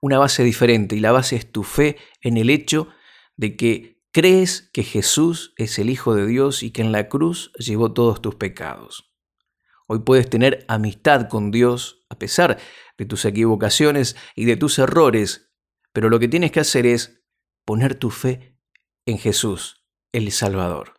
una 0.00 0.18
base 0.18 0.42
diferente 0.42 0.96
y 0.96 1.00
la 1.00 1.12
base 1.12 1.36
es 1.36 1.50
tu 1.50 1.62
fe 1.62 1.96
en 2.20 2.36
el 2.36 2.50
hecho 2.50 2.88
de 3.36 3.56
que 3.56 4.02
crees 4.10 4.68
que 4.72 4.82
Jesús 4.82 5.54
es 5.56 5.78
el 5.78 5.90
Hijo 5.90 6.14
de 6.14 6.26
Dios 6.26 6.62
y 6.62 6.70
que 6.70 6.82
en 6.82 6.92
la 6.92 7.08
cruz 7.08 7.52
llevó 7.54 7.92
todos 7.92 8.20
tus 8.20 8.34
pecados. 8.34 9.11
Hoy 9.86 10.00
puedes 10.00 10.28
tener 10.30 10.64
amistad 10.68 11.28
con 11.28 11.50
Dios 11.50 12.04
a 12.08 12.18
pesar 12.18 12.58
de 12.98 13.06
tus 13.06 13.24
equivocaciones 13.24 14.16
y 14.34 14.44
de 14.44 14.56
tus 14.56 14.78
errores, 14.78 15.50
pero 15.92 16.08
lo 16.08 16.18
que 16.18 16.28
tienes 16.28 16.52
que 16.52 16.60
hacer 16.60 16.86
es 16.86 17.22
poner 17.64 17.94
tu 17.94 18.10
fe 18.10 18.58
en 19.06 19.18
Jesús, 19.18 19.84
el 20.12 20.30
Salvador. 20.32 20.94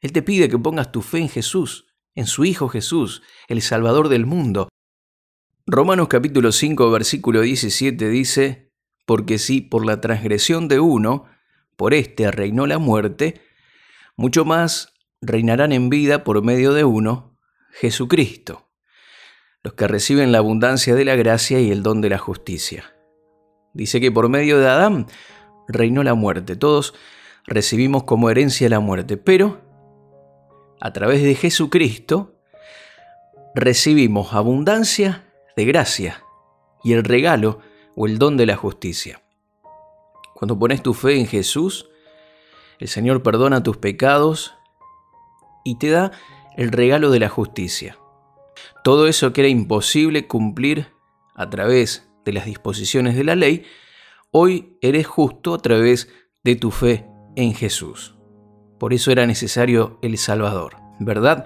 Él 0.00 0.12
te 0.12 0.22
pide 0.22 0.48
que 0.48 0.58
pongas 0.58 0.92
tu 0.92 1.02
fe 1.02 1.18
en 1.18 1.28
Jesús, 1.28 1.86
en 2.14 2.26
su 2.26 2.44
Hijo 2.44 2.68
Jesús, 2.68 3.22
el 3.48 3.62
Salvador 3.62 4.08
del 4.08 4.26
mundo. 4.26 4.68
Romanos 5.66 6.08
capítulo 6.08 6.50
5, 6.52 6.90
versículo 6.90 7.40
17 7.42 8.08
dice, 8.08 8.72
porque 9.06 9.38
si 9.38 9.60
por 9.60 9.86
la 9.86 10.00
transgresión 10.00 10.68
de 10.68 10.80
uno, 10.80 11.26
por 11.76 11.94
éste 11.94 12.30
reinó 12.30 12.66
la 12.66 12.78
muerte, 12.78 13.40
mucho 14.16 14.44
más 14.44 14.92
reinarán 15.20 15.72
en 15.72 15.88
vida 15.88 16.24
por 16.24 16.42
medio 16.42 16.72
de 16.72 16.84
uno, 16.84 17.31
Jesucristo, 17.72 18.68
los 19.62 19.74
que 19.74 19.88
reciben 19.88 20.30
la 20.30 20.38
abundancia 20.38 20.94
de 20.94 21.04
la 21.04 21.16
gracia 21.16 21.60
y 21.60 21.70
el 21.70 21.82
don 21.82 22.00
de 22.00 22.10
la 22.10 22.18
justicia. 22.18 22.94
Dice 23.74 24.00
que 24.00 24.12
por 24.12 24.28
medio 24.28 24.58
de 24.58 24.68
Adán 24.68 25.06
reinó 25.68 26.02
la 26.02 26.14
muerte. 26.14 26.56
Todos 26.56 26.94
recibimos 27.46 28.04
como 28.04 28.30
herencia 28.30 28.68
la 28.68 28.80
muerte, 28.80 29.16
pero 29.16 29.60
a 30.80 30.92
través 30.92 31.22
de 31.22 31.34
Jesucristo 31.34 32.34
recibimos 33.54 34.34
abundancia 34.34 35.32
de 35.56 35.64
gracia 35.64 36.22
y 36.84 36.92
el 36.92 37.04
regalo 37.04 37.60
o 37.96 38.06
el 38.06 38.18
don 38.18 38.36
de 38.36 38.46
la 38.46 38.56
justicia. 38.56 39.22
Cuando 40.34 40.58
pones 40.58 40.82
tu 40.82 40.92
fe 40.92 41.18
en 41.18 41.26
Jesús, 41.26 41.88
el 42.78 42.88
Señor 42.88 43.22
perdona 43.22 43.62
tus 43.62 43.76
pecados 43.76 44.54
y 45.64 45.78
te 45.78 45.90
da 45.90 46.10
el 46.56 46.72
regalo 46.72 47.10
de 47.10 47.20
la 47.20 47.28
justicia. 47.28 47.98
Todo 48.84 49.06
eso 49.06 49.32
que 49.32 49.42
era 49.42 49.48
imposible 49.48 50.26
cumplir 50.26 50.88
a 51.34 51.48
través 51.48 52.10
de 52.24 52.32
las 52.32 52.44
disposiciones 52.44 53.16
de 53.16 53.24
la 53.24 53.34
ley, 53.34 53.64
hoy 54.30 54.76
eres 54.80 55.06
justo 55.06 55.54
a 55.54 55.58
través 55.58 56.08
de 56.44 56.56
tu 56.56 56.70
fe 56.70 57.06
en 57.36 57.54
Jesús. 57.54 58.16
Por 58.78 58.92
eso 58.92 59.10
era 59.12 59.26
necesario 59.26 59.98
el 60.02 60.18
Salvador, 60.18 60.76
¿verdad? 60.98 61.44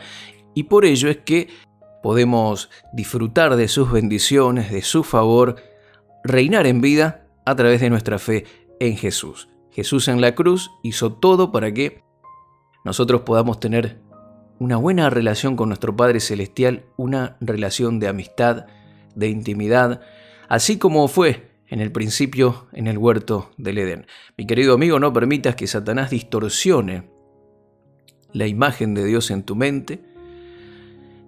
Y 0.54 0.64
por 0.64 0.84
ello 0.84 1.08
es 1.08 1.18
que 1.18 1.48
podemos 2.02 2.70
disfrutar 2.92 3.56
de 3.56 3.68
sus 3.68 3.90
bendiciones, 3.90 4.70
de 4.70 4.82
su 4.82 5.04
favor, 5.04 5.56
reinar 6.24 6.66
en 6.66 6.80
vida 6.80 7.26
a 7.44 7.54
través 7.54 7.80
de 7.80 7.90
nuestra 7.90 8.18
fe 8.18 8.44
en 8.80 8.96
Jesús. 8.96 9.48
Jesús 9.70 10.08
en 10.08 10.20
la 10.20 10.34
cruz 10.34 10.70
hizo 10.82 11.12
todo 11.12 11.52
para 11.52 11.72
que 11.72 12.02
nosotros 12.84 13.22
podamos 13.22 13.60
tener 13.60 14.00
una 14.58 14.76
buena 14.76 15.10
relación 15.10 15.56
con 15.56 15.68
nuestro 15.68 15.94
Padre 15.96 16.20
Celestial, 16.20 16.84
una 16.96 17.36
relación 17.40 17.98
de 18.00 18.08
amistad, 18.08 18.66
de 19.14 19.28
intimidad, 19.28 20.00
así 20.48 20.78
como 20.78 21.08
fue 21.08 21.50
en 21.68 21.80
el 21.80 21.92
principio 21.92 22.68
en 22.72 22.86
el 22.86 22.98
huerto 22.98 23.50
del 23.56 23.78
Edén. 23.78 24.06
Mi 24.36 24.46
querido 24.46 24.74
amigo, 24.74 24.98
no 24.98 25.12
permitas 25.12 25.56
que 25.56 25.66
Satanás 25.66 26.10
distorsione 26.10 27.10
la 28.32 28.46
imagen 28.46 28.94
de 28.94 29.04
Dios 29.04 29.30
en 29.30 29.42
tu 29.42 29.56
mente. 29.56 30.02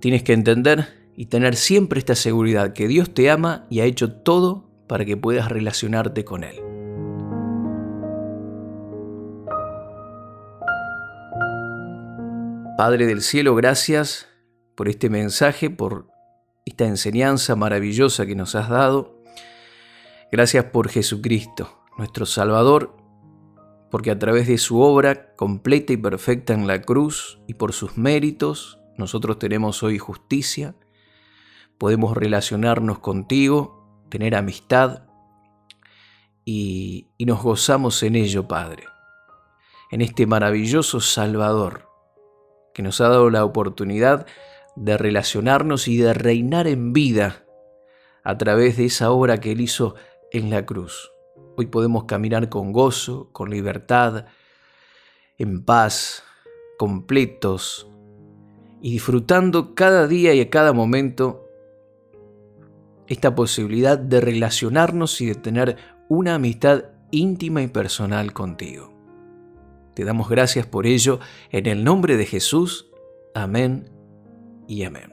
Tienes 0.01 0.23
que 0.23 0.33
entender 0.33 1.11
y 1.17 1.27
tener 1.27 1.57
siempre 1.57 1.99
esta 1.99 2.15
seguridad 2.15 2.73
que 2.73 2.87
Dios 2.87 3.13
te 3.13 3.31
ama 3.31 3.67
y 3.71 3.81
ha 3.81 3.85
hecho 3.85 4.13
todo 4.13 4.71
para 4.87 5.05
que 5.05 5.17
puedas 5.17 5.51
relacionarte 5.51 6.25
con 6.25 6.45
Él. 6.45 6.68
Padre 12.79 13.07
del 13.07 13.23
cielo, 13.23 13.57
gracias 13.57 14.29
por 14.77 14.89
este 14.89 15.11
mensaje, 15.11 15.69
por 15.69 16.07
esta 16.65 16.85
enseñanza 16.85 17.57
maravillosa 17.57 18.25
que 18.25 18.37
nos 18.37 18.55
has 18.55 18.69
dado. 18.69 19.21
Gracias 20.31 20.67
por 20.67 20.89
Jesucristo, 20.89 21.83
nuestro 21.99 22.25
Salvador, 22.25 22.97
porque 23.91 24.13
a 24.13 24.19
través 24.21 24.47
de 24.47 24.59
su 24.59 24.81
obra 24.81 25.35
completa 25.35 25.93
y 25.93 25.97
perfecta 25.97 26.55
en 26.55 26.69
la 26.69 26.81
cruz 26.81 27.41
y 27.49 27.55
por 27.55 27.73
sus 27.73 27.99
méritos, 27.99 28.79
nosotros 28.97 29.41
tenemos 29.41 29.83
hoy 29.83 29.99
justicia, 29.99 30.77
podemos 31.79 32.17
relacionarnos 32.17 33.01
contigo, 33.01 34.05
tener 34.09 34.37
amistad 34.37 35.03
y, 36.45 37.09
y 37.19 37.25
nos 37.25 37.43
gozamos 37.43 38.05
en 38.05 38.15
ello, 38.15 38.47
Padre, 38.47 38.85
en 39.91 40.01
este 40.01 40.29
maravilloso 40.29 41.01
Salvador 41.01 41.88
que 42.79 42.83
nos 42.85 43.01
ha 43.01 43.09
dado 43.09 43.29
la 43.29 43.45
oportunidad 43.45 44.25
de 44.77 44.97
relacionarnos 44.97 45.89
y 45.89 45.97
de 45.97 46.15
reinar 46.15 46.69
en 46.69 46.93
vida 46.93 47.45
a 48.23 48.39
través 48.39 48.77
de 48.77 48.85
esa 48.85 49.11
obra 49.11 49.41
que 49.41 49.51
Él 49.51 49.61
hizo 49.61 49.97
en 50.31 50.49
la 50.49 50.65
cruz. 50.65 51.11
Hoy 51.57 51.67
podemos 51.67 52.05
caminar 52.05 52.49
con 52.49 52.71
gozo, 52.71 53.31
con 53.33 53.51
libertad, 53.51 54.27
en 55.39 55.65
paz, 55.65 56.23
completos 56.79 57.91
y 58.81 58.93
disfrutando 58.93 59.75
cada 59.75 60.07
día 60.07 60.33
y 60.35 60.41
a 60.41 60.49
cada 60.49 60.73
momento 60.73 61.49
esta 63.09 63.35
posibilidad 63.35 63.99
de 63.99 64.21
relacionarnos 64.21 65.21
y 65.21 65.27
de 65.27 65.35
tener 65.35 65.77
una 66.09 66.37
amistad 66.37 66.85
íntima 67.11 67.61
y 67.61 67.67
personal 67.67 68.33
contigo. 68.33 68.98
Te 69.99 70.05
damos 70.05 70.29
gracias 70.29 70.65
por 70.65 70.87
ello 70.87 71.19
en 71.51 71.67
el 71.67 71.83
nombre 71.83 72.17
de 72.17 72.25
Jesús. 72.25 72.89
Amén 73.35 73.91
y 74.69 74.85
amén. 74.85 75.13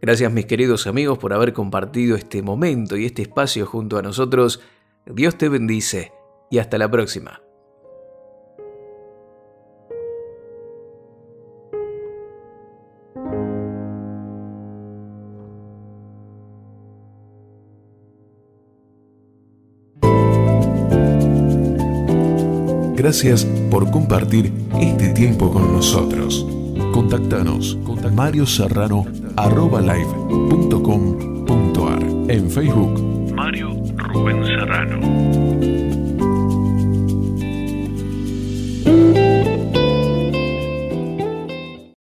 Gracias 0.00 0.32
mis 0.32 0.46
queridos 0.46 0.86
amigos 0.86 1.18
por 1.18 1.32
haber 1.32 1.52
compartido 1.52 2.14
este 2.14 2.40
momento 2.40 2.96
y 2.96 3.04
este 3.04 3.22
espacio 3.22 3.66
junto 3.66 3.98
a 3.98 4.02
nosotros. 4.02 4.60
Dios 5.06 5.38
te 5.38 5.48
bendice 5.48 6.12
y 6.52 6.58
hasta 6.58 6.78
la 6.78 6.88
próxima. 6.88 7.42
Gracias 23.12 23.44
por 23.70 23.90
compartir 23.90 24.50
este 24.80 25.10
tiempo 25.10 25.52
con 25.52 25.70
nosotros. 25.70 26.46
Contactanos 26.94 27.76
con 27.84 28.14
Mario 28.14 28.46
Serrano 28.46 29.04
live.com.ar 29.36 31.20
En 32.30 32.50
Facebook, 32.50 33.34
Mario 33.34 33.68
Rubén 33.98 34.42
Serrano. 34.46 35.71